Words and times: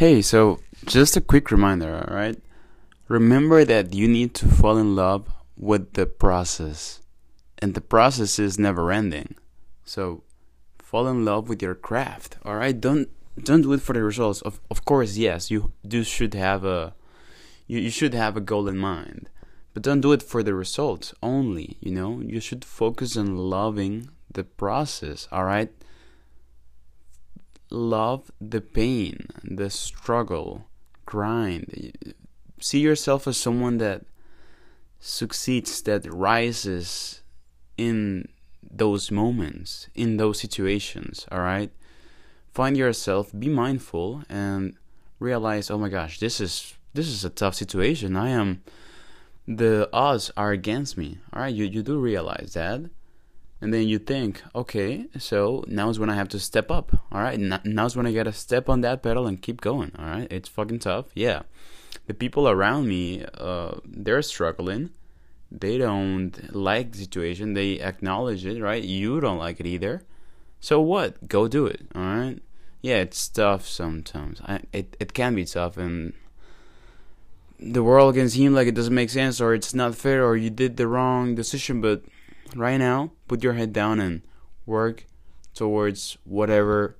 Hey, 0.00 0.22
so 0.22 0.60
just 0.86 1.18
a 1.18 1.20
quick 1.20 1.50
reminder, 1.50 1.94
alright? 1.94 2.38
Remember 3.08 3.66
that 3.66 3.92
you 3.92 4.08
need 4.08 4.32
to 4.36 4.48
fall 4.48 4.78
in 4.78 4.96
love 4.96 5.30
with 5.58 5.92
the 5.92 6.06
process. 6.06 7.02
And 7.58 7.74
the 7.74 7.82
process 7.82 8.38
is 8.38 8.58
never 8.58 8.90
ending. 8.90 9.34
So 9.84 10.22
fall 10.78 11.06
in 11.06 11.26
love 11.26 11.50
with 11.50 11.60
your 11.60 11.74
craft, 11.74 12.38
alright? 12.46 12.80
Don't 12.80 13.10
don't 13.44 13.60
do 13.60 13.74
it 13.74 13.82
for 13.82 13.92
the 13.92 14.02
results. 14.02 14.40
Of 14.40 14.58
of 14.70 14.86
course, 14.86 15.18
yes, 15.18 15.50
you 15.50 15.74
do 15.86 16.02
should 16.02 16.32
have 16.32 16.64
a 16.64 16.94
you, 17.66 17.78
you 17.78 17.90
should 17.90 18.14
have 18.14 18.38
a 18.38 18.46
goal 18.50 18.68
in 18.68 18.78
mind. 18.78 19.28
But 19.74 19.82
don't 19.82 20.00
do 20.00 20.12
it 20.12 20.22
for 20.22 20.42
the 20.42 20.54
results 20.54 21.12
only, 21.22 21.76
you 21.78 21.92
know? 21.92 22.20
You 22.20 22.40
should 22.40 22.64
focus 22.64 23.18
on 23.18 23.36
loving 23.36 24.08
the 24.32 24.44
process, 24.44 25.28
alright? 25.30 25.70
Love 27.70 28.30
the 28.40 28.60
pain, 28.60 29.26
the 29.44 29.70
struggle, 29.70 30.66
grind. 31.06 31.92
See 32.60 32.80
yourself 32.80 33.26
as 33.26 33.36
someone 33.36 33.78
that 33.78 34.04
succeeds, 34.98 35.80
that 35.82 36.12
rises 36.12 37.22
in 37.76 38.28
those 38.70 39.10
moments, 39.10 39.88
in 39.94 40.18
those 40.18 40.38
situations, 40.38 41.26
all 41.32 41.40
right? 41.40 41.72
Find 42.52 42.76
yourself, 42.76 43.32
be 43.36 43.48
mindful 43.48 44.22
and 44.28 44.76
realize, 45.18 45.70
"Oh 45.70 45.78
my 45.78 45.88
gosh, 45.88 46.18
this 46.18 46.40
is 46.40 46.74
this 46.92 47.08
is 47.08 47.24
a 47.24 47.30
tough 47.30 47.54
situation. 47.54 48.16
I 48.16 48.30
am 48.30 48.62
the 49.46 49.88
odds 49.92 50.30
are 50.36 50.52
against 50.52 50.98
me." 50.98 51.18
All 51.32 51.42
right? 51.42 51.54
You 51.54 51.64
you 51.64 51.82
do 51.82 51.98
realize 51.98 52.52
that 52.54 52.82
and 53.60 53.74
then 53.74 53.86
you 53.86 53.98
think, 53.98 54.42
okay, 54.54 55.06
so 55.18 55.64
now's 55.66 55.98
when 55.98 56.10
I 56.10 56.14
have 56.14 56.28
to 56.30 56.38
step 56.38 56.70
up. 56.70 56.92
All 57.12 57.20
right, 57.20 57.38
now's 57.64 57.96
when 57.96 58.06
I 58.06 58.12
gotta 58.12 58.32
step 58.32 58.68
on 58.68 58.80
that 58.80 59.02
pedal 59.02 59.26
and 59.26 59.40
keep 59.40 59.60
going. 59.60 59.92
All 59.98 60.06
right, 60.06 60.28
it's 60.30 60.48
fucking 60.48 60.78
tough. 60.78 61.06
Yeah, 61.14 61.42
the 62.06 62.14
people 62.14 62.48
around 62.48 62.88
me, 62.88 63.24
uh, 63.38 63.76
they're 63.84 64.22
struggling. 64.22 64.90
They 65.52 65.78
don't 65.78 66.54
like 66.54 66.92
the 66.92 66.98
situation. 66.98 67.54
They 67.54 67.80
acknowledge 67.80 68.46
it. 68.46 68.62
Right, 68.62 68.82
you 68.82 69.20
don't 69.20 69.38
like 69.38 69.60
it 69.60 69.66
either. 69.66 70.02
So 70.60 70.80
what? 70.80 71.28
Go 71.28 71.48
do 71.48 71.66
it. 71.66 71.86
All 71.94 72.02
right. 72.02 72.38
Yeah, 72.82 72.96
it's 72.96 73.28
tough 73.28 73.66
sometimes. 73.66 74.40
I, 74.46 74.60
it 74.72 74.96
it 75.00 75.12
can 75.12 75.34
be 75.34 75.44
tough, 75.44 75.76
and 75.76 76.14
the 77.58 77.82
world 77.82 78.14
can 78.14 78.30
seem 78.30 78.54
like 78.54 78.68
it 78.68 78.74
doesn't 78.74 78.94
make 78.94 79.10
sense, 79.10 79.40
or 79.40 79.52
it's 79.52 79.74
not 79.74 79.94
fair, 79.94 80.24
or 80.24 80.36
you 80.36 80.50
did 80.50 80.76
the 80.76 80.86
wrong 80.86 81.34
decision. 81.34 81.80
But 81.80 82.02
right 82.54 82.78
now, 82.78 83.12
put 83.28 83.42
your 83.42 83.54
head 83.54 83.72
down 83.72 84.00
and 84.00 84.22
work 84.66 85.06
towards 85.54 86.16
whatever 86.24 86.96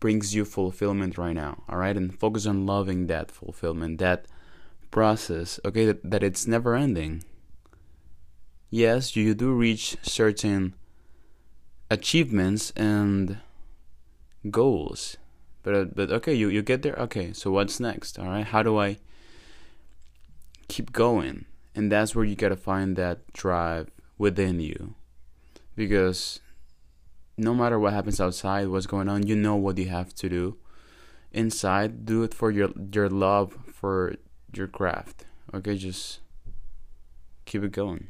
brings 0.00 0.34
you 0.34 0.44
fulfillment 0.44 1.16
right 1.16 1.32
now. 1.32 1.62
All 1.68 1.78
right, 1.78 1.96
and 1.96 2.18
focus 2.18 2.46
on 2.46 2.66
loving 2.66 3.06
that 3.06 3.30
fulfillment, 3.30 3.98
that 3.98 4.26
process. 4.90 5.58
Okay, 5.64 5.86
that, 5.86 6.10
that 6.10 6.22
it's 6.22 6.46
never 6.46 6.74
ending. 6.74 7.24
Yes, 8.70 9.16
you 9.16 9.34
do 9.34 9.52
reach 9.52 9.96
certain 10.02 10.74
achievements 11.90 12.72
and 12.76 13.38
goals, 14.50 15.16
but 15.62 15.74
uh, 15.74 15.84
but 15.84 16.10
okay, 16.10 16.34
you 16.34 16.48
you 16.48 16.60
get 16.60 16.82
there. 16.82 16.96
Okay, 16.96 17.32
so 17.32 17.50
what's 17.50 17.80
next? 17.80 18.18
All 18.18 18.26
right, 18.26 18.44
how 18.44 18.62
do 18.62 18.78
I 18.78 18.98
keep 20.68 20.92
going? 20.92 21.46
And 21.74 21.90
that's 21.90 22.14
where 22.14 22.24
you 22.24 22.36
gotta 22.36 22.56
find 22.56 22.96
that 22.96 23.32
drive 23.32 23.93
within 24.18 24.60
you. 24.60 24.94
Because 25.76 26.40
no 27.36 27.54
matter 27.54 27.78
what 27.78 27.92
happens 27.92 28.20
outside 28.20 28.68
what's 28.68 28.86
going 28.86 29.08
on 29.08 29.26
you 29.26 29.34
know 29.34 29.56
what 29.56 29.78
you 29.78 29.88
have 29.88 30.14
to 30.14 30.28
do. 30.28 30.56
Inside 31.32 32.06
do 32.06 32.22
it 32.22 32.32
for 32.32 32.50
your 32.50 32.70
your 32.92 33.08
love 33.08 33.58
for 33.72 34.14
your 34.52 34.68
craft. 34.68 35.24
Okay 35.52 35.76
just 35.76 36.20
keep 37.44 37.62
it 37.62 37.72
going 37.72 38.08